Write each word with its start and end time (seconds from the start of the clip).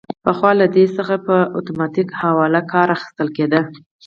پخوا 0.25 0.51
له 0.61 0.67
دې 0.75 0.85
څخه 0.97 1.15
په 1.27 1.35
اتوماتیک 1.57 2.07
حواله 2.21 2.61
کار 2.71 2.87
اخیستل 2.95 3.27
کیده. 3.37 3.61